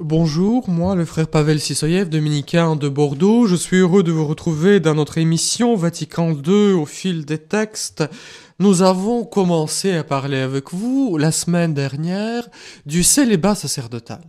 [0.00, 3.48] Bonjour, moi le frère Pavel Sisoyev, dominicain de Bordeaux.
[3.48, 8.04] Je suis heureux de vous retrouver dans notre émission Vatican II au fil des textes.
[8.60, 12.48] Nous avons commencé à parler avec vous la semaine dernière
[12.86, 14.20] du célibat sacerdotal.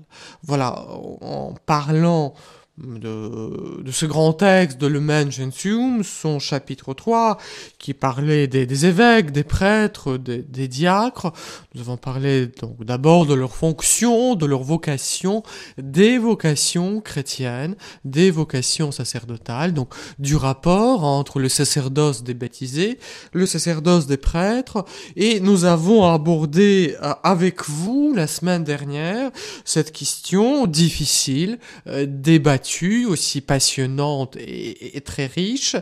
[0.42, 0.88] Voilà,
[1.22, 2.34] en parlant
[2.80, 7.38] de, ce grand texte de Lumen Gentium, son chapitre 3,
[7.78, 11.34] qui parlait des, des évêques, des prêtres, des, des, diacres.
[11.76, 15.44] Nous avons parlé donc d'abord de leur fonction, de leur vocation,
[15.78, 23.00] des vocations chrétiennes, des vocations sacerdotales, donc du rapport entre le sacerdoce des baptisés,
[23.34, 29.32] le sacerdoce des prêtres, et nous avons abordé euh, avec vous la semaine dernière
[29.66, 32.69] cette question difficile, euh, débattue,
[33.08, 35.76] aussi passionnante et, très riche,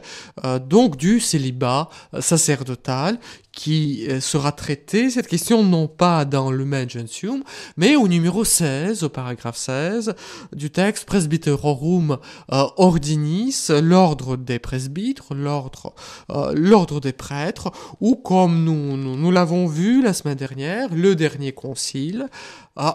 [0.43, 3.19] euh, donc du célibat euh, sacerdotal
[3.51, 7.43] qui euh, sera traité, cette question non pas dans le Gentium,
[7.75, 10.13] mais au numéro 16, au paragraphe 16
[10.53, 12.17] du texte Presbyterorum
[12.49, 20.93] Ordinis, l'ordre des presbytres, l'ordre des prêtres, ou comme nous l'avons vu la semaine dernière,
[20.93, 22.27] le dernier concile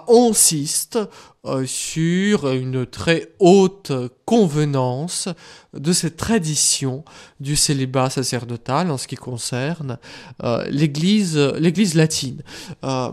[0.09, 0.99] insiste
[1.45, 3.91] euh, sur une très haute
[4.25, 5.29] convenance
[5.75, 7.05] de cette tradition
[7.41, 9.99] du célibat sacerdotal en ce qui concerne
[10.45, 12.43] euh, l'Église, l'Église latine.
[12.85, 13.11] Euh,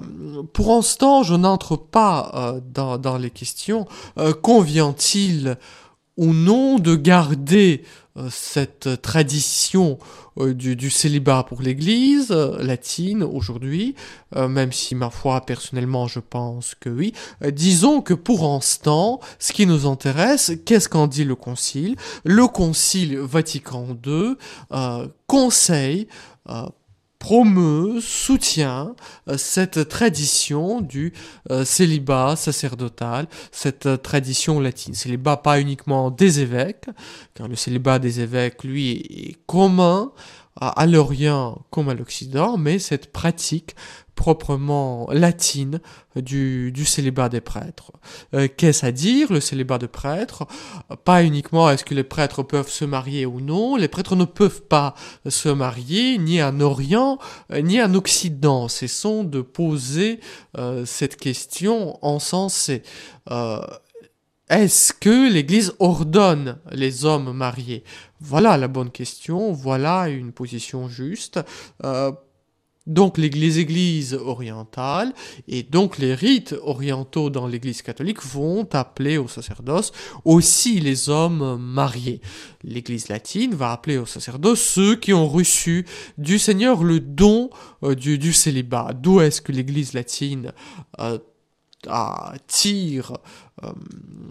[0.53, 3.87] pour l'instant, je n'entre pas dans, dans, les questions.
[4.43, 5.57] convient-il
[6.17, 7.83] ou non de garder
[8.29, 9.97] cette tradition
[10.39, 13.95] euh, du, célibat pour l'Église euh, latine aujourd'hui,
[14.35, 17.13] euh, même si ma foi personnellement je pense que oui.
[17.51, 21.95] disons que pour l'instant, ce qui nous intéresse, qu'est-ce qu'en dit le Concile?
[22.23, 24.35] Le Concile Vatican II
[25.27, 26.07] conseille
[27.19, 28.95] promeut, soutient
[29.27, 31.13] euh, cette tradition du
[31.51, 34.93] euh, célibat sacerdotal, cette euh, tradition latine.
[34.93, 36.85] Célibat pas uniquement des évêques,
[37.35, 40.11] car le célibat des évêques, lui, est commun
[40.59, 43.75] à l'Orient comme à l'Occident, mais cette pratique
[44.19, 45.79] proprement latine
[46.17, 47.93] du, célibat des prêtres.
[48.33, 50.45] Euh, Qu'est-ce à dire, le célibat de prêtres?
[51.05, 54.63] Pas uniquement est-ce que les prêtres peuvent se marier ou non, les prêtres ne peuvent
[54.63, 54.93] pas
[55.29, 57.17] se marier ni en Orient
[57.53, 58.67] euh, ni en Occident.
[58.67, 60.19] Cessons de poser
[60.57, 62.71] euh, cette question en sens
[63.31, 63.61] euh,
[64.49, 67.83] est-ce que l'Église ordonne les hommes mariés?
[68.19, 71.39] Voilà la bonne question, voilà une position juste.
[71.83, 72.11] Euh,
[72.87, 75.13] donc les églises orientales
[75.47, 79.91] et donc les rites orientaux dans l'église catholique vont appeler au sacerdoce
[80.25, 82.19] aussi les hommes mariés.
[82.63, 85.85] L'église latine va appeler au sacerdoce ceux qui ont reçu
[86.17, 87.51] du Seigneur le don
[87.83, 88.93] euh, du, célibat.
[88.95, 90.51] D'où est-ce que l'église latine
[90.99, 91.19] euh,
[92.47, 93.13] tire
[93.63, 93.71] euh,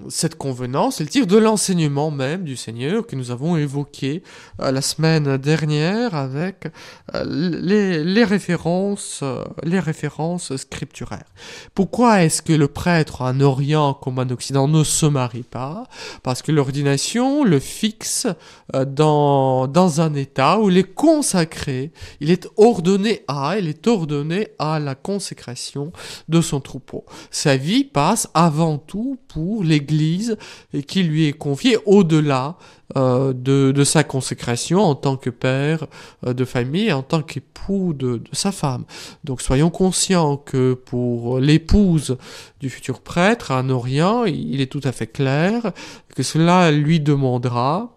[0.09, 4.23] cette convenance, elle tire de l'enseignement même du Seigneur que nous avons évoqué
[4.61, 6.69] euh, la semaine dernière avec
[7.15, 9.23] euh, les, les, références,
[9.65, 11.27] les références scripturaires.
[11.75, 15.85] Pourquoi est-ce que le prêtre en Orient comme en Occident ne se marie pas?
[16.23, 18.27] Parce que l'ordination le fixe
[18.73, 24.49] dans, dans un état où il est consacré, il est ordonné à, il est ordonné
[24.59, 25.93] à la consécration
[26.29, 27.05] de son troupeau.
[27.39, 30.37] Sa vie passe avant tout pour l'Église
[30.75, 32.57] et qui lui est confié au-delà
[32.97, 35.87] euh, de, sa consécration en tant que père
[36.27, 38.83] euh, de famille, en tant qu'époux de, de, sa femme.
[39.23, 42.19] Donc soyons conscients que pour l'épouse
[42.59, 45.71] du futur prêtre en Orient, il est tout à fait clair
[46.17, 47.97] que cela lui demandera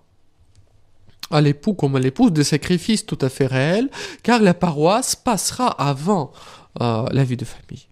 [1.31, 3.89] à l'époux comme à l'épouse des sacrifices tout à fait réels,
[4.21, 6.31] car la paroisse passera avant
[6.79, 7.87] euh, la vie de famille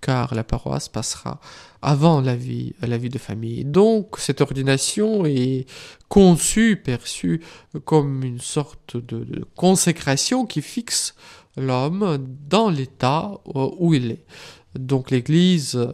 [0.00, 1.40] car la paroisse passera
[1.82, 3.64] avant la vie, la vie de famille.
[3.64, 5.66] Donc cette ordination est
[6.08, 7.40] conçue, perçue
[7.84, 11.14] comme une sorte de, consécration qui fixe
[11.56, 12.18] l'homme
[12.48, 14.24] dans l'état où il est.
[14.78, 15.88] Donc l'Église,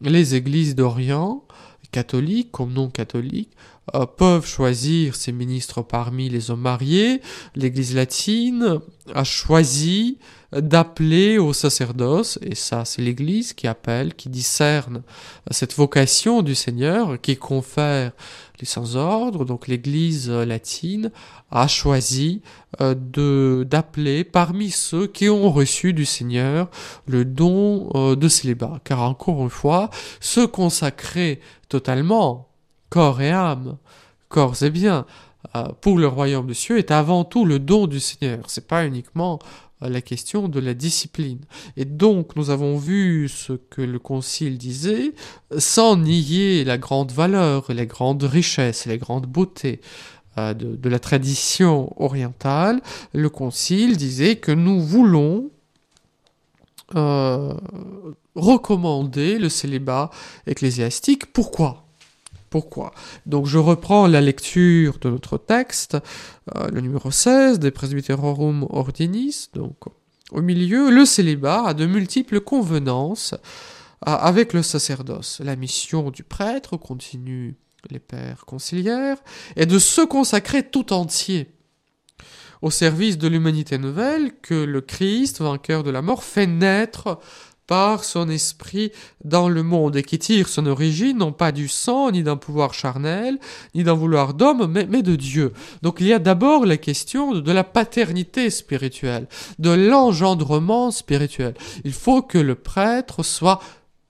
[0.00, 1.44] les églises d'Orient,
[1.92, 3.52] catholiques comme non catholiques,
[3.94, 7.20] euh, peuvent choisir ses ministres parmi les hommes mariés,
[7.54, 8.80] l'Église latine
[9.14, 10.18] a choisi
[10.52, 15.02] d'appeler au sacerdoce, et ça c'est l'Église qui appelle, qui discerne
[15.50, 18.12] cette vocation du Seigneur, qui confère
[18.60, 21.10] les sans-ordres, donc l'Église latine
[21.50, 22.42] a choisi
[22.80, 26.70] euh, d'appeler parmi ceux qui ont reçu du Seigneur
[27.06, 28.80] le don euh, de célibat.
[28.84, 29.90] Car encore une fois,
[30.20, 32.45] se consacrer totalement,
[32.88, 33.76] corps et âme,
[34.28, 35.06] corps et bien,
[35.54, 38.44] euh, pour le royaume de cieux est avant tout le don du Seigneur.
[38.48, 39.38] C'est pas uniquement
[39.80, 41.40] la question de la discipline.
[41.76, 45.12] Et donc nous avons vu ce que le Concile disait,
[45.58, 49.80] sans nier la grande valeur, les grandes richesses, les grandes beautés
[50.38, 52.80] euh, de, la tradition orientale,
[53.12, 55.50] le Concile disait que nous voulons
[56.94, 57.54] euh,
[58.34, 60.10] recommander le célibat
[60.46, 61.32] ecclésiastique.
[61.32, 61.85] Pourquoi?
[62.56, 62.94] Pourquoi
[63.26, 65.98] Donc je reprends la lecture de notre texte,
[66.54, 69.76] euh, le numéro 16 des Presbyterorum Ordinis, donc
[70.32, 73.34] au milieu, le célibat a de multiples convenances
[74.00, 75.42] avec le sacerdoce.
[75.44, 77.56] La mission du prêtre, continue
[77.90, 79.18] les pères conciliaires,
[79.56, 81.52] est de se consacrer tout entier
[82.62, 87.20] au service de l'humanité nouvelle que le Christ, vainqueur de la mort, fait naître
[87.66, 88.92] par son esprit
[89.24, 92.74] dans le monde et qui tire son origine non pas du sang, ni d'un pouvoir
[92.74, 93.38] charnel,
[93.74, 95.52] ni d'un vouloir d'homme, mais, de Dieu.
[95.82, 99.26] Donc il y a d'abord la question de la paternité spirituelle,
[99.58, 101.54] de l'engendrement spirituel.
[101.84, 103.60] Il faut que le prêtre soit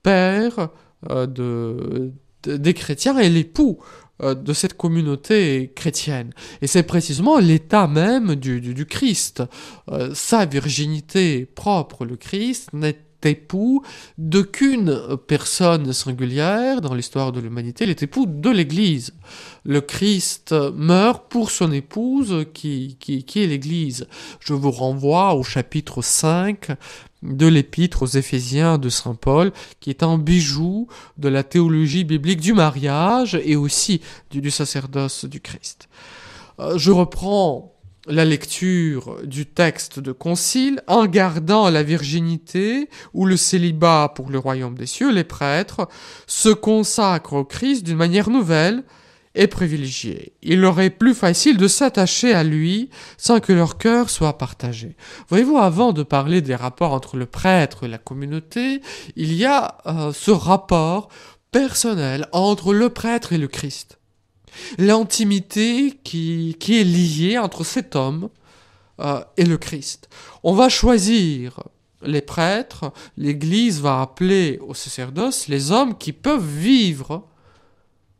[0.03, 0.69] père
[1.09, 2.11] euh, de,
[2.43, 3.79] des chrétiens et l'époux
[4.23, 6.33] euh, de cette communauté chrétienne.
[6.61, 9.43] Et c'est précisément l'état même du, du, Christ.
[9.91, 13.83] Euh, sa virginité propre, le Christ, n'est époux
[14.17, 19.13] d'aucune personne singulière dans l'histoire de l'humanité, il époux de l'Église.
[19.63, 24.07] Le Christ meurt pour son épouse qui, qui, qui est l'Église.
[24.39, 26.71] Je vous renvoie au chapitre 5
[27.23, 30.87] de l'épître aux Éphésiens de Saint Paul, qui est un bijou
[31.17, 35.89] de la théologie biblique du mariage et aussi du, du sacerdoce du Christ.
[36.59, 37.76] Euh, je reprends
[38.07, 44.39] la lecture du texte de concile en gardant la virginité ou le célibat pour le
[44.39, 45.87] royaume des cieux, les prêtres
[46.25, 48.83] se consacrent au Christ d'une manière nouvelle
[49.35, 50.33] et privilégiée.
[50.41, 54.95] Il leur est plus facile de s'attacher à lui sans que leur cœur soit partagé.
[55.29, 58.81] Voyez-vous, avant de parler des rapports entre le prêtre et la communauté,
[59.15, 61.09] il y a euh, ce rapport
[61.51, 63.99] personnel entre le prêtre et le Christ
[64.77, 68.29] l'intimité qui, qui est liée entre cet homme
[68.99, 70.09] euh, et le Christ.
[70.43, 71.63] On va choisir
[72.03, 77.27] les prêtres, l'Église va appeler au sacerdoce les hommes qui peuvent vivre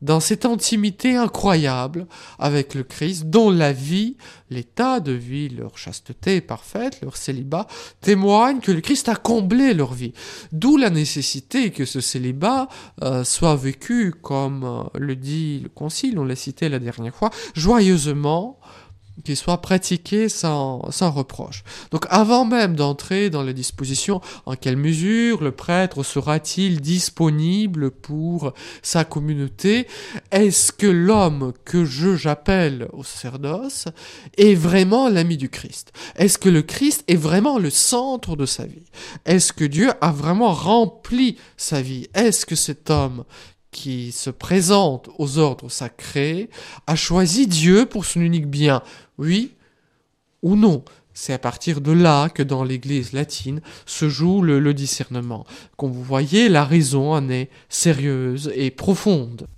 [0.00, 2.06] dans cette intimité incroyable
[2.38, 4.16] avec le Christ, dont la vie,
[4.50, 7.66] l'état de vie, leur chasteté parfaite, leur célibat,
[8.00, 10.12] témoignent que le Christ a comblé leur vie.
[10.52, 12.68] D'où la nécessité que ce célibat
[13.02, 17.30] euh, soit vécu, comme euh, le dit le Concile, on l'a cité la dernière fois,
[17.54, 18.58] joyeusement,
[19.24, 21.64] qu'il soit pratiqué sans, sans reproche.
[21.90, 28.52] Donc avant même d'entrer dans les dispositions, en quelle mesure le prêtre sera-t-il disponible pour
[28.82, 29.86] sa communauté?
[30.30, 33.86] Est-ce que l'homme que je j'appelle au sacerdoce
[34.36, 35.92] est vraiment l'ami du Christ?
[36.16, 38.84] Est-ce que le Christ est vraiment le centre de sa vie?
[39.24, 42.08] Est-ce que Dieu a vraiment rempli sa vie?
[42.14, 43.24] Est-ce que cet homme
[43.70, 46.48] qui se présente aux ordres sacrés
[46.86, 48.82] a choisi Dieu pour son unique bien
[49.18, 49.52] oui
[50.42, 50.84] ou non.
[51.14, 55.44] C'est à partir de là que dans l'Église latine se joue le, discernement.
[55.76, 59.48] Comme vous voyez, la raison en est sérieuse et profonde.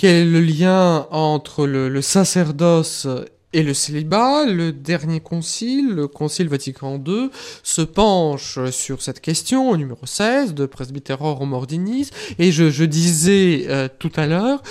[0.00, 3.06] Quel est le lien entre le, sacerdoce
[3.52, 7.28] et le célibat, le dernier concile, le concile Vatican II,
[7.62, 14.12] se penche sur cette question numéro 16 de Presbyterorum Ordinis, et je, disais euh, tout
[14.16, 14.62] à l'heure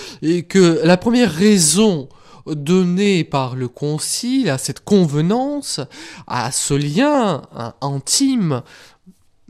[0.48, 2.09] que la première raison
[2.48, 5.79] donné par le concile, à cette convenance,
[6.25, 8.63] à ce lien hein, intime,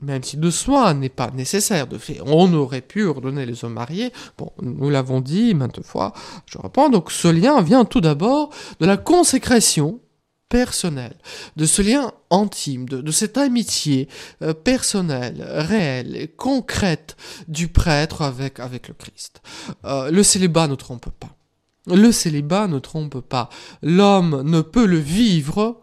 [0.01, 2.23] même si de soi n'est pas nécessaire de faire.
[2.25, 6.13] On aurait pu ordonner les hommes mariés, bon, nous l'avons dit maintes fois,
[6.45, 9.99] je reprends, donc ce lien vient tout d'abord de la consécration
[10.49, 11.15] personnelle,
[11.55, 14.09] de ce lien intime, de, cette amitié
[14.41, 17.15] euh, personnelle, réelle, concrète
[17.47, 19.41] du prêtre avec, avec le Christ.
[19.85, 21.35] Euh, le célibat ne trompe pas.
[21.85, 23.49] Le célibat ne trompe pas.
[23.81, 25.81] L'homme ne peut le vivre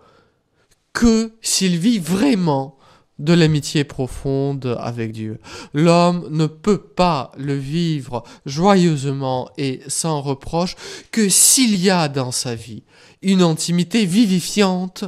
[0.93, 2.76] que s'il vit vraiment
[3.19, 5.39] de l'amitié profonde avec Dieu.
[5.73, 10.77] L'homme ne peut pas le vivre joyeusement et sans reproche
[11.11, 12.83] que s'il y a dans sa vie
[13.23, 15.05] une intimité vivifiante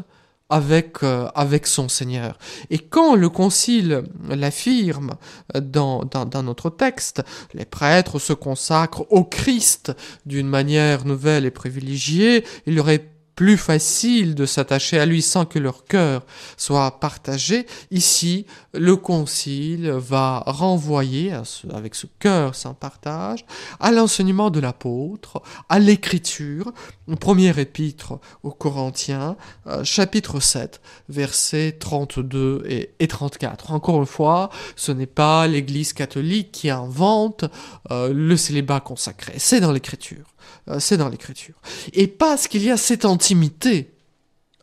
[0.51, 2.39] avec, euh, avec son Seigneur.
[2.71, 5.15] Et quand le Concile l'affirme
[5.55, 7.23] dans, dans, dans, notre texte,
[7.53, 9.93] les prêtres se consacrent au Christ
[10.25, 15.61] d'une manière nouvelle et privilégiée, il aurait plus facile de s'attacher à lui sans que
[15.61, 16.27] leur cœur
[16.57, 17.67] soit partagé.
[17.93, 21.33] Ici, le concile va renvoyer
[21.73, 23.47] avec ce cœur sans partage
[23.79, 26.73] à l'enseignement de l'apôtre, à l'écriture,
[27.21, 29.37] premier épître aux Corinthiens,
[29.69, 33.71] euh, chapitre 7, versets 32 et, et, 34.
[33.71, 37.45] Encore une fois, ce n'est pas l'Église catholique qui invente
[37.93, 40.27] euh, le célibat consacré, c'est dans l'écriture.
[40.69, 41.55] Euh, c'est dans l'écriture.
[41.93, 43.93] Et parce qu'il y a cette intimité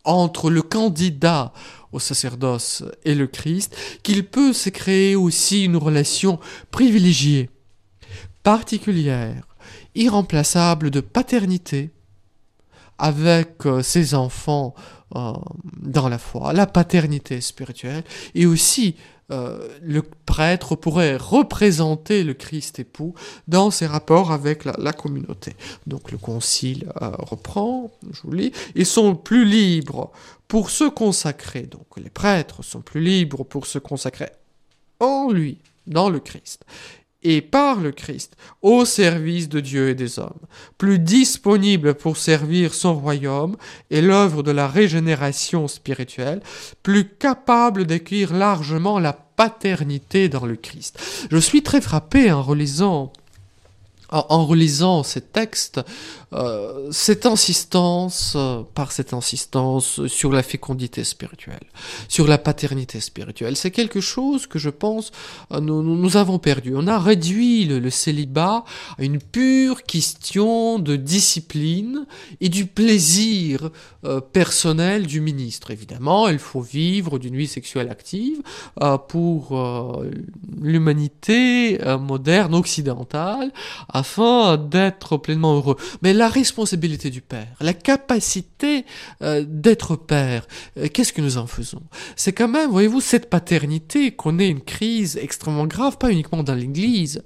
[0.04, 1.51] entre le candidat
[1.92, 6.39] au sacerdoce et le Christ, qu'il peut se créer aussi une relation
[6.70, 7.50] privilégiée,
[8.44, 9.48] particulière,
[9.96, 11.89] irremplaçable de paternité
[12.98, 14.75] avec euh, ses enfants
[15.15, 15.34] euh,
[15.82, 18.96] dans la foi, la paternité spirituelle, et aussi
[19.32, 23.15] euh, le prêtre pourrait représenter le Christ époux
[23.48, 25.53] dans ses rapports avec la, communauté.
[25.88, 30.12] Donc le concile euh, reprend, je vous lis, ils sont plus libres
[30.48, 34.29] pour se consacrer, donc les prêtres sont plus libres pour se consacrer
[35.00, 36.63] en lui, dans le Christ
[37.25, 40.39] et par le Christ au service de Dieu et des hommes,
[40.77, 43.58] plus disponible pour servir son royaume
[43.89, 46.41] et l'œuvre de la régénération spirituelle,
[46.84, 51.27] plus capable d'accueillir largement la paternité dans le Christ.
[51.32, 53.12] Je suis très frappé en relisant
[54.09, 55.81] en, relisant ces textes,
[56.33, 61.65] euh, cette insistance, euh, par cette insistance sur la fécondité spirituelle,
[62.07, 65.12] sur la paternité spirituelle, c'est quelque chose que je pense
[65.51, 66.74] euh, nous, avons perdu.
[66.75, 68.65] On a réduit le, célibat
[68.97, 72.05] à une pure question de discipline
[72.41, 73.69] et du plaisir
[74.33, 75.71] personnel du ministre.
[75.71, 78.41] Évidemment, il faut vivre d'une vie sexuelle active
[79.07, 80.03] pour
[80.62, 83.51] l'humanité moderne occidentale
[83.95, 85.77] afin d'être pleinement heureux.
[86.01, 88.85] Mais la responsabilité du Père, la capacité
[89.21, 90.47] euh, d'être Père,
[90.77, 91.81] euh, qu'est-ce que nous en faisons?
[92.17, 96.55] C'est quand même, voyez-vous, cette paternité qu'on ait une crise extrêmement grave, pas uniquement dans
[96.55, 97.23] l'Église,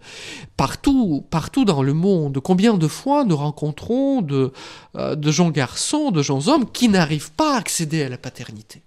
[0.58, 2.40] partout, partout dans le monde.
[2.40, 4.54] Combien de fois nous rencontrons de,
[4.96, 8.84] euh, de jeunes garçons, de jeunes hommes qui n'arrivent pas à accéder à la paternité?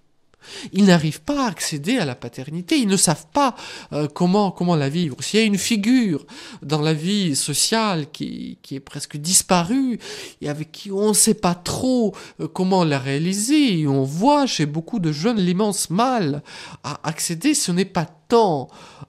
[0.71, 3.55] Ils n'arrivent pas à accéder à la paternité, ils ne savent pas
[3.91, 5.17] euh, comment, comment la vivre.
[5.21, 6.25] S'il y a une figure
[6.61, 9.99] dans la vie sociale qui, qui est presque disparue
[10.41, 14.65] et avec qui on ne sait pas trop euh, comment la réaliser, on voit chez
[14.65, 16.43] beaucoup de jeunes l'immense mal
[16.83, 18.67] à accéder, ce n'est pas tant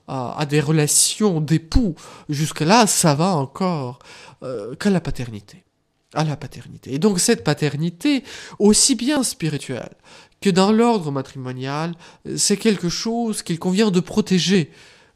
[0.09, 1.95] à, des relations d'époux,
[2.29, 3.99] jusque-là ça va encore,
[4.43, 5.65] euh, qu'à la paternité
[6.15, 6.95] à la paternité.
[6.95, 8.25] Et donc cette paternité,
[8.59, 9.95] aussi bien spirituelle
[10.41, 11.95] que dans l'ordre matrimonial,
[12.37, 14.71] c'est quelque chose qu'il convient de protéger,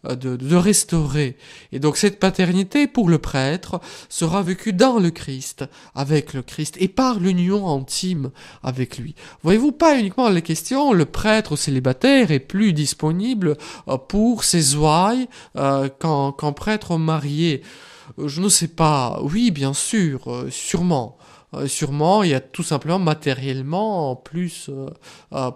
[0.06, 1.36] euh, de, restaurer.
[1.72, 5.64] Et donc cette paternité pour le prêtre sera vécue dans le Christ,
[5.94, 8.30] avec le Christ, et par l'union intime
[8.62, 9.16] avec lui.
[9.42, 13.56] Voyez-vous pas uniquement la question, le prêtre célibataire est plus disponible
[13.88, 17.62] euh, pour ses ouailles euh, qu'un prêtre marié.
[18.16, 21.18] Je ne sais pas, oui bien sûr, sûrement.
[21.54, 24.90] Euh, sûrement, il y a tout simplement matériellement plus, euh,
[25.32, 25.50] euh,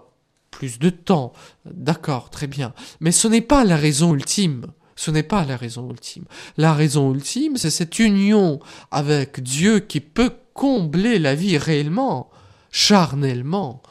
[0.49, 1.33] plus de temps.
[1.65, 2.73] D'accord, très bien.
[2.99, 4.67] Mais ce n'est pas la raison ultime.
[4.95, 6.25] Ce n'est pas la raison ultime.
[6.57, 8.59] La raison ultime, c'est cette union
[8.91, 12.29] avec Dieu qui peut combler la vie réellement,
[12.71, 13.81] charnellement,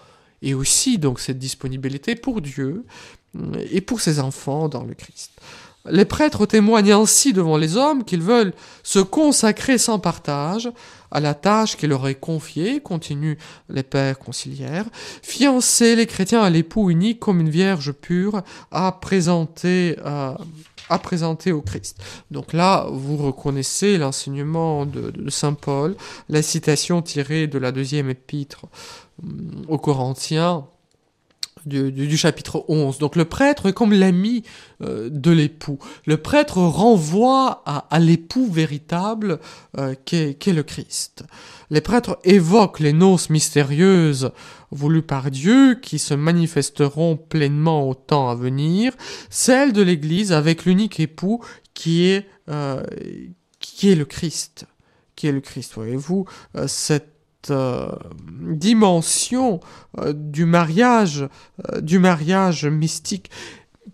[0.42, 2.84] et aussi donc cette disponibilité pour Dieu
[3.72, 5.32] et pour ses enfants dans le Christ.
[5.90, 8.52] Les prêtres témoignent ainsi devant les hommes qu'ils veulent
[8.84, 10.70] se consacrer sans partage
[11.10, 13.36] à la tâche qui leur est confiée, continuent
[13.68, 14.86] les pères conciliaires,
[15.22, 20.34] fiancer les chrétiens à l'époux unique comme une vierge pure à présenter, euh,
[20.88, 22.00] à présenter au Christ.
[22.30, 25.96] Donc là, vous reconnaissez l'enseignement de, de Saint Paul,
[26.28, 28.66] la citation tirée de la deuxième épître
[29.22, 30.64] hum, aux Corinthiens,
[31.66, 32.98] du, chapitre 11.
[32.98, 34.42] Donc le prêtre est comme l'ami
[34.82, 35.78] euh, de l'époux.
[36.06, 39.38] Le prêtre renvoie à, l'époux véritable
[39.78, 41.24] euh, qu'est qu le Christ.
[41.70, 44.32] Les prêtres évoquent les noces mystérieuses
[44.70, 48.92] voulues par Dieu qui se manifesteront pleinement au temps à venir,
[49.30, 51.42] celles de l'Église avec l'unique époux
[51.74, 52.82] qui est, euh,
[53.60, 54.66] qui est le Christ.
[55.16, 57.11] Qui est le Christ, voyez-vous, euh, cette
[57.50, 57.90] euh,
[58.40, 59.60] dimension
[59.98, 61.28] euh, du mariage,
[61.72, 63.30] euh, du mariage mystique,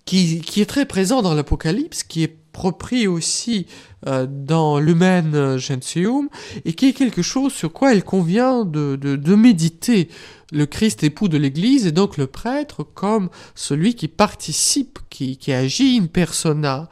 [0.04, 3.66] qui, est très présent dans l'Apocalypse, qui est repris aussi
[4.02, 6.28] dans l'Humaine Gentium,
[6.64, 10.08] et qui est quelque chose sur quoi il convient de méditer.
[10.50, 15.52] Le Christ époux de l'Église et donc le prêtre comme celui qui participe, qui, qui
[15.52, 16.88] agit in persona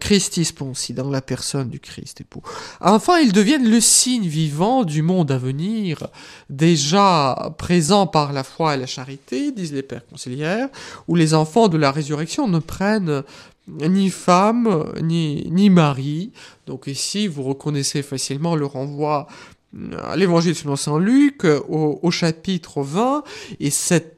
[0.00, 2.42] Christis Ponsi, dans la personne du Christ époux.
[2.80, 6.08] Enfin, ils deviennent le signe vivant du monde à venir,
[6.48, 10.68] déjà présent par la foi et la charité, disent les pères conciliaires,
[11.08, 13.22] où les enfants de la résurrection ne prennent
[13.68, 16.32] ni femme, ni, ni mari.
[16.66, 19.26] Donc ici, vous reconnaissez facilement le renvoi
[20.02, 23.24] à l'évangile selon Saint Luc, au, au chapitre 20,
[23.60, 24.16] et cette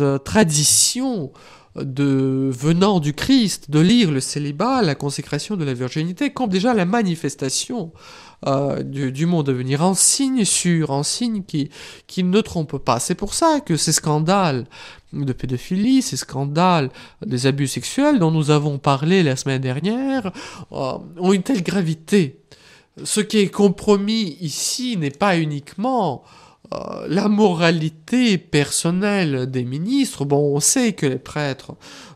[0.00, 1.32] euh, tradition
[1.82, 6.74] de venant du Christ, de lire le célibat, la consécration de la virginité, comme déjà
[6.74, 7.92] la manifestation
[8.46, 11.70] euh, du, monde à venir, en signe sûr, en signe qui,
[12.06, 13.00] qui ne trompe pas.
[13.00, 14.66] C'est pour ça que ces scandales
[15.12, 16.90] de pédophilie, ces scandales
[17.24, 20.32] des abus sexuels dont nous avons parlé la semaine dernière,
[20.72, 22.40] euh, ont une telle gravité.
[23.04, 26.24] Ce qui est compromis ici n'est pas uniquement
[26.72, 31.72] euh, la moralité personnelle des ministres, bon, on sait que les prêtres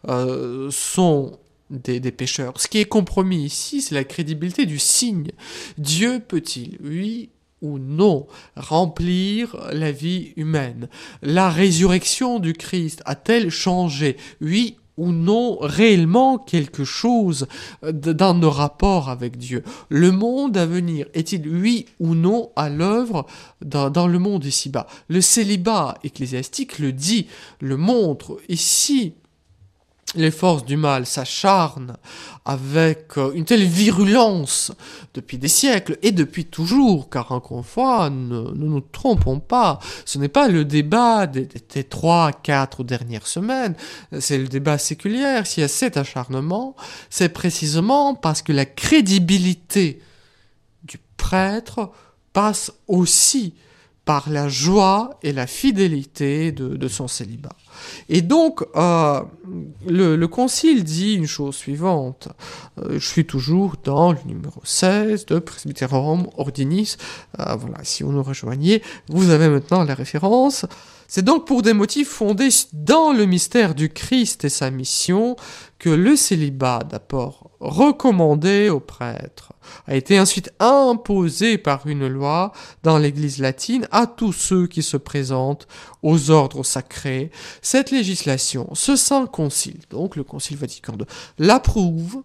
[0.08, 1.38] euh, sont
[1.70, 2.60] des, des, pécheurs.
[2.60, 5.30] Ce qui est compromis ici, c'est la crédibilité du signe.
[5.78, 7.30] Dieu peut-il, oui
[7.62, 8.26] ou non,
[8.56, 10.88] remplir la vie humaine?
[11.22, 17.48] La résurrection du Christ a-t-elle changé, oui ou non réellement quelque chose
[17.82, 23.26] dans nos rapports avec Dieu Le monde à venir est-il oui ou non à l'œuvre
[23.64, 24.86] dans, dans, le monde ici-bas?
[25.08, 27.26] Le célibat ecclésiastique le dit,
[27.60, 28.36] le montre.
[28.48, 29.14] Ici,
[30.16, 31.96] les forces du mal s'acharnent
[32.44, 34.72] avec euh, une telle virulence
[35.14, 40.18] depuis des siècles et depuis toujours, car encore une fois, ne, nous trompons pas, ce
[40.18, 43.74] n'est pas le débat des, des trois, quatre dernières semaines,
[44.18, 45.42] c'est le débat séculier.
[45.44, 46.74] S'il y a cet acharnement,
[47.08, 50.02] c'est précisément parce que la crédibilité
[50.82, 51.92] du prêtre
[52.32, 53.54] passe aussi
[54.04, 57.54] par la joie et la fidélité de son célibat.
[58.08, 59.20] Et donc, euh,
[59.86, 62.28] le, le, concile dit une chose suivante.
[62.78, 66.96] Euh, je suis toujours dans le numéro 16 de Presbyterorum Ordinis.
[67.38, 70.66] Euh, voilà, si vous nous rejoignez, vous avez maintenant la référence.
[71.12, 75.34] C'est donc pour des motifs fondés dans le mystère du Christ et sa mission
[75.80, 79.52] que le célibat, d'abord recommandé aux prêtres,
[79.88, 82.52] a été ensuite imposé par une loi
[82.84, 85.66] dans l'Église latine à tous ceux qui se présentent
[86.04, 87.32] aux ordres sacrés.
[87.60, 91.06] Cette législation, ce saint concile, donc le concile Vatican II,
[91.38, 92.22] l'approuve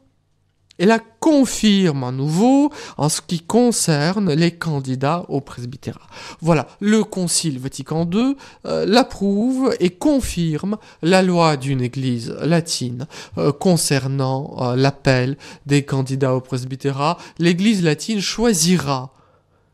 [0.79, 6.07] et la confirme à nouveau en ce qui concerne les candidats au presbytérat.
[6.41, 8.35] Voilà, le Concile Vatican II
[8.65, 13.07] euh, l'approuve et confirme la loi d'une église latine
[13.37, 17.17] euh, concernant euh, l'appel des candidats au presbytérat.
[17.39, 19.13] L'église latine choisira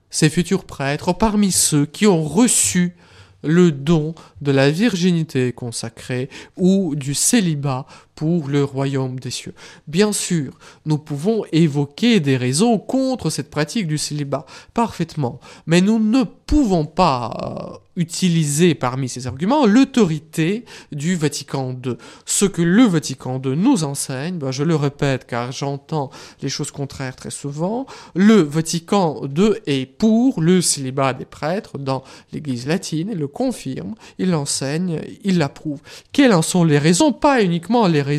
[0.10, 2.96] ses futurs prêtres parmi ceux qui ont reçu
[3.44, 7.86] le don de la virginité consacrée ou du célibat
[8.22, 9.56] pour le royaume des cieux.
[9.88, 15.98] Bien sûr, nous pouvons évoquer des raisons contre cette pratique du célibat, parfaitement, mais nous
[15.98, 21.96] ne pouvons pas euh, utiliser parmi ces arguments l'autorité du Vatican II.
[22.26, 26.10] Ce que le Vatican II nous enseigne, ben je le répète car j'entends
[26.42, 32.04] les choses contraires très souvent, le Vatican II est pour le célibat des prêtres dans
[32.34, 35.80] l'Église latine, il le confirme, il l'enseigne, il l'approuve.
[36.12, 37.14] Quelles en sont les raisons?
[37.14, 38.11] Pas uniquement les raisons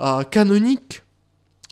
[0.00, 1.02] euh, canoniques,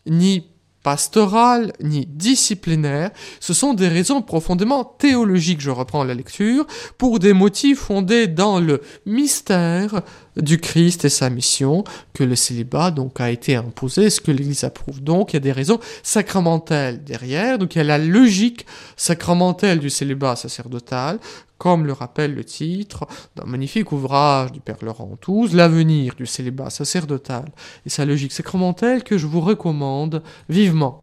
[0.06, 0.46] ni
[0.82, 6.66] pastorales, ni disciplinaires, ce sont des raisons profondément théologiques, je reprends la lecture,
[6.98, 10.02] pour des motifs fondés dans le mystère
[10.36, 14.64] du Christ et sa mission, que le célibat donc a été imposé, ce que l'Église
[14.64, 15.02] approuve.
[15.02, 15.32] Donc?
[15.32, 18.66] Il y a des raisons sacramentelles derrière, donc il y a la logique
[18.96, 21.18] sacramentelle du célibat sacerdotal,
[21.58, 26.70] comme le rappelle le titre d'un magnifique ouvrage du Père Laurent Touze, L'avenir du célibat
[26.70, 27.46] sacerdotal
[27.86, 31.00] et sa logique sacramentelle que je vous recommande vivement.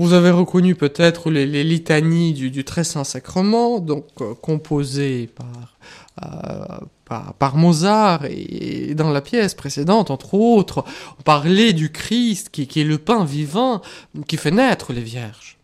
[0.00, 5.76] Vous avez reconnu peut-être les, litanies du, Très Saint Sacrement, donc euh, composées par,
[6.22, 10.86] euh, par, Mozart, et, dans la pièce précédente, entre autres,
[11.18, 13.82] on parlait du Christ qui est le pain vivant
[14.26, 15.58] qui fait naître les vierges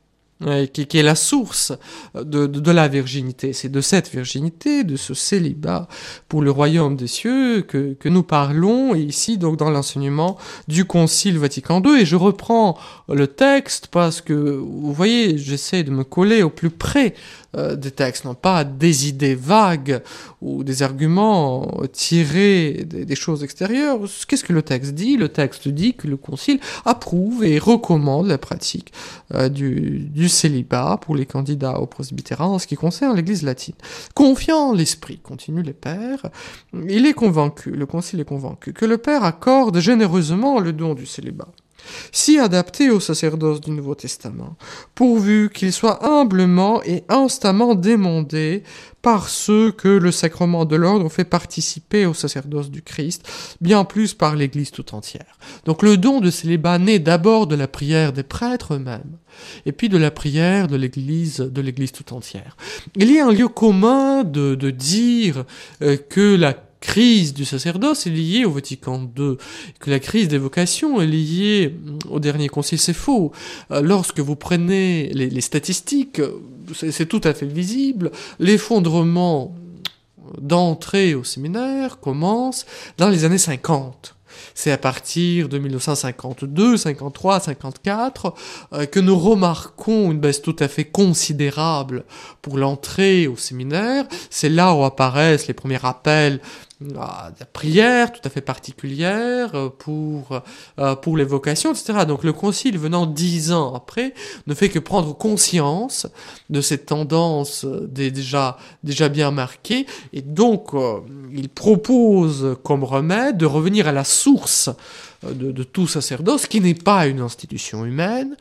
[0.73, 1.73] qui, est la source
[2.15, 3.53] de, de, la virginité.
[3.55, 5.89] C'est de cette virginité, de ce célibat
[6.29, 10.37] pour le royaume des cieux que, que nous parlons ici donc dans l'enseignement
[10.69, 12.01] du Concile Vatican II.
[12.01, 12.77] Et je reprends
[13.09, 17.15] le texte parce que, vous voyez, j'essaie de me coller au plus près
[17.57, 20.03] euh, des textes, non pas des idées vagues
[20.43, 24.01] ou des arguments tirés des, choses extérieures.
[24.29, 25.17] Qu'est-ce que le texte dit?
[25.17, 28.93] Le texte dit que le Concile approuve et recommande la pratique
[29.35, 33.75] euh, du, célibat pour les candidats au presbytérat en ce qui concerne l'Église latine.
[34.15, 36.27] Confiant l'Esprit, continue les pères,
[36.89, 41.07] il est convaincu, le Concile est convaincu, que le Père accorde généreusement le don du
[41.07, 41.49] célibat
[42.13, 44.57] si adapté au sacerdoce du Nouveau Testament,
[44.95, 48.63] pourvu qu'il soit humblement et instamment demandé
[49.07, 53.23] par ceux que le sacrement de l'ordre fait participer au sacerdoce du Christ,
[53.61, 55.39] bien plus par l'Église tout entière.
[55.65, 59.17] Donc le don de célibat naît d'abord de la prière des prêtres eux-mêmes,
[59.65, 62.57] et puis de la prière de l'Église de l'Église tout entière.
[62.97, 65.45] Il y a un lieu commun de, de dire
[65.83, 66.55] euh, que la
[66.87, 69.37] crise du sacerdoce est liée au Vatican II,
[69.81, 71.75] que la crise des vocations est liée
[72.09, 73.33] au dernier concile, c'est faux.
[73.73, 76.23] Euh, lorsque vous prenez les, statistiques,
[76.73, 79.55] c'est tout à fait visible, l'effondrement
[80.41, 82.67] d'entrée au séminaire commence
[82.99, 84.15] dans les années 50.
[84.55, 88.35] C'est à partir de 1952, 53, 54
[88.91, 92.05] que nous remarquons une baisse tout à fait considérable
[92.43, 94.05] pour l'entrée au séminaire.
[94.31, 96.41] C'est là où apparaissent les premiers rappels
[96.99, 100.43] ah, des prières tout à fait particulières euh, pour,
[100.79, 102.05] euh, pour les vocations, etc.
[102.07, 104.13] Donc le concile venant dix ans après
[104.47, 106.07] ne fait que prendre conscience
[106.51, 111.01] de cette tendance déjà, déjà bien marquée et donc euh,
[111.33, 114.69] il propose comme remède de revenir à la source
[115.23, 118.37] de, de tout sacerdoce qui n'est pas une institution humaine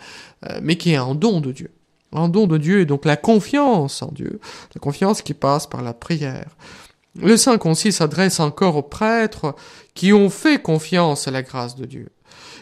[0.62, 1.72] mais qui est un don de Dieu.
[2.12, 4.42] Un don de Dieu et donc la confiance en Dieu,
[4.76, 6.50] la confiance qui passe par la prière.
[7.22, 9.56] Le Saint Concile s'adresse encore aux prêtres
[9.94, 12.10] qui ont fait confiance à la grâce de Dieu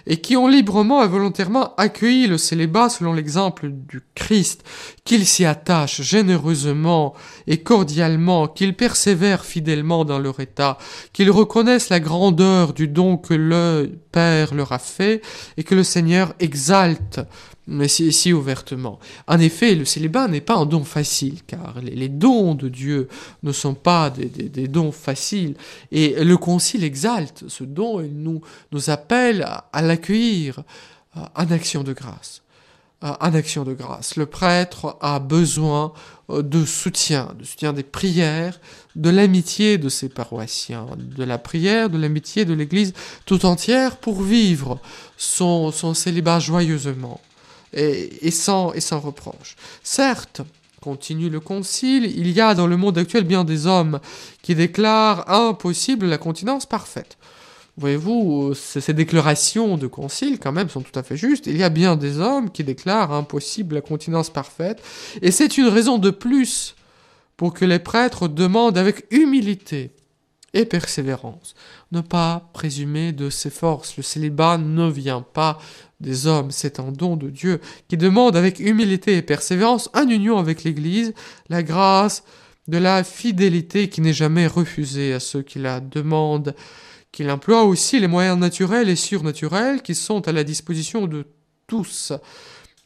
[0.05, 4.63] et qui ont librement et volontairement accueilli le célibat selon l'exemple du Christ,
[5.05, 7.13] qu'ils s'y attachent généreusement
[7.47, 10.77] et cordialement, qu'ils persévèrent fidèlement dans leur état,
[11.13, 15.21] qu'ils reconnaissent la grandeur du don que le Père leur a fait
[15.57, 17.21] et que le Seigneur exalte
[17.67, 18.99] mais si, ouvertement.
[19.27, 23.07] En effet, le célibat n'est pas un don facile, car les, dons de Dieu
[23.41, 25.55] ne sont pas des, dons faciles.
[25.91, 30.59] Et le Concile exalte ce don, il nous, nous appelle à, l'accueillir
[31.15, 32.41] euh, en action de grâce.
[33.03, 34.17] Euh, action de grâce.
[34.17, 35.93] Le prêtre a besoin
[36.29, 38.59] euh, de soutien, de soutien des prières,
[38.97, 42.93] de l'amitié de ses paroissiens, de la prière, de l'amitié de l'Église
[43.25, 44.79] tout entière pour vivre
[45.15, 47.21] son célibat joyeusement
[47.73, 49.55] et, sans, sans reproche.
[49.83, 50.41] Certes,
[50.81, 53.99] continue le concile, il y a dans le monde actuel bien des hommes
[54.41, 57.17] qui déclarent impossible la continence parfaite.
[57.77, 61.47] Voyez-vous, ces déclarations de concile, quand même, sont tout à fait justes.
[61.47, 64.83] Il y a bien des hommes qui déclarent impossible la continence parfaite,
[65.21, 66.75] et c'est une raison de plus
[67.35, 69.89] pour que les prêtres demandent avec humilité
[70.53, 71.55] et persévérance.
[71.91, 73.97] Ne pas présumer de ses forces.
[73.97, 75.59] Le célibat ne vient pas
[75.99, 80.37] des hommes, c'est un don de Dieu qui demande avec humilité et persévérance, en union
[80.37, 81.13] avec l'Église,
[81.49, 82.23] la grâce
[82.67, 86.55] de la fidélité qui n'est jamais refusée à ceux qui la demandent,
[87.11, 91.25] qu'il emploie aussi les moyens naturels et surnaturels qui sont à la disposition de
[91.67, 92.13] tous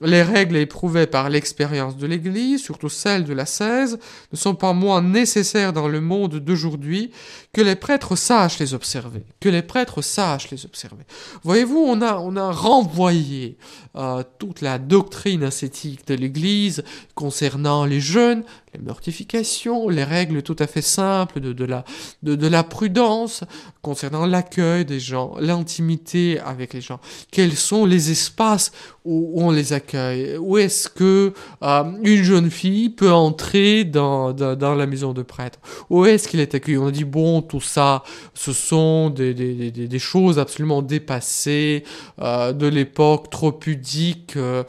[0.01, 3.97] Les règles éprouvées par l'expérience de l'Église, surtout celles de la 16,
[4.31, 7.09] ne sont pas moins nécessaires dans le monde d'aujourd'hui
[7.51, 9.23] que les prêtres sachent les observer.
[9.39, 11.03] Que les prêtres sachent les observer.
[11.41, 13.57] Voyez-vous, on a, on a renvoyé
[13.95, 16.83] euh, toute la doctrine ascétique de l'Église
[17.15, 18.43] concernant les jeunes,
[18.75, 21.83] les mortifications, les règles tout à fait simples de, de, la,
[22.21, 23.43] de, de la prudence
[23.81, 26.99] concernant l'accueil des gens, l'intimité avec les gens.
[27.31, 28.71] Quels sont les espaces
[29.07, 34.75] où, on les accueille Où est-ce que euh, une jeune fille peut entrer dans, dans,
[34.75, 35.59] la maison de prêtre?
[35.89, 36.77] Où est-ce qu'il est accueilli?
[36.77, 41.83] On dit, bon, tout ça, ce sont des, des, des, choses absolument dépassées,
[42.21, 44.63] euh, de l'époque trop pudique, euh,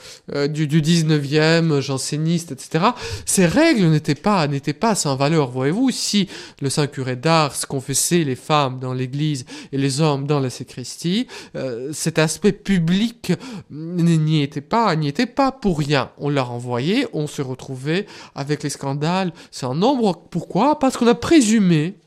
[0.49, 2.87] du, du 19e, janséniste, etc.
[3.27, 4.47] Ces règles n'étaient pas,
[4.79, 5.91] pas sans valeur, voyez-vous.
[5.91, 6.29] Si
[6.63, 11.27] le saint curé d'Ars confessait les femmes dans l'église et les hommes dans la sacristie,
[11.93, 13.33] cet aspect public
[14.29, 16.11] n'y était pas, n'y était pas pour rien.
[16.19, 19.33] On l'a renvoyé, on se retrouvait avec les scandales.
[19.51, 20.25] C'est un nombre.
[20.31, 20.79] Pourquoi?
[20.79, 21.99] Parce qu'on a présumé,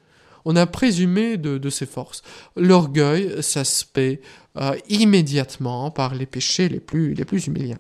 [0.46, 2.22] on a présumé de, de ses forces.
[2.56, 4.22] L'orgueil s'aspect
[4.58, 7.78] euh, immédiatement par les péchés les plus, les plus humiliants.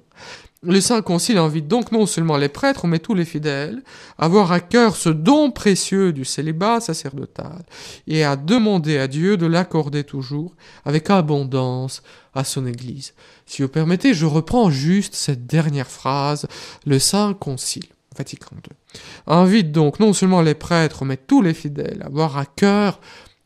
[0.64, 3.82] Le Saint Concile invite donc non seulement les prêtres, mais tous les fidèles
[4.20, 7.64] à avoir à cœur ce don précieux du célibat sacerdotal
[8.06, 10.54] et à demander à Dieu de l'accorder toujours
[10.86, 13.14] avec abondance à son Église.
[13.46, 16.48] Si vous permettez, je reprends juste cette dernière phrase,
[16.86, 17.88] le Saint Concile.
[18.18, 19.00] Vatican II.
[19.28, 23.00] Invite donc non seulement les prêtres, mais tous les fidèles à avoir à cœur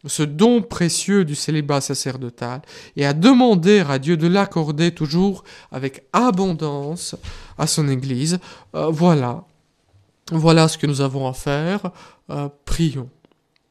[0.08, 2.62] ce don précieux du célibat sacerdotal
[2.96, 7.16] et à demander à Dieu de l'accorder toujours avec abondance
[7.58, 8.40] à son Église.
[8.76, 9.46] Euh, voilà,
[10.32, 11.92] voilà ce que nous avons à faire.
[12.30, 13.10] Euh, prions.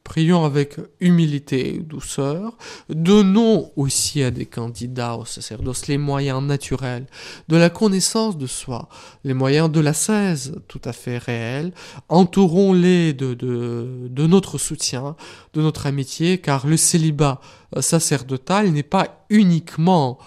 [0.05, 2.55] Prions avec humilité et douceur.
[2.89, 7.07] Donnons aussi à des candidats au sacerdoce les moyens naturels
[7.47, 8.87] de la connaissance de soi,
[9.23, 11.73] les moyens de la 16 tout à fait réels.
[12.07, 15.15] Entourons-les de, de, de notre soutien,
[15.53, 17.41] de notre amitié, car le célibat
[17.79, 20.19] sacerdotal n'est pas uniquement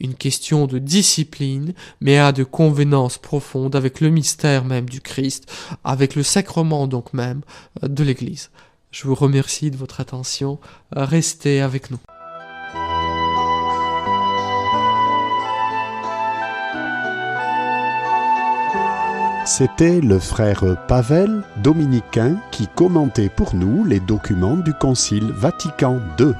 [0.00, 5.52] une question de discipline, mais a de convenance profonde avec le mystère même du Christ,
[5.84, 7.42] avec le sacrement donc même
[7.82, 8.50] de l'Église.
[8.98, 10.58] Je vous remercie de votre attention.
[10.90, 11.98] Restez avec nous.
[19.44, 26.32] C'était le frère Pavel, dominicain, qui commentait pour nous les documents du Concile Vatican II.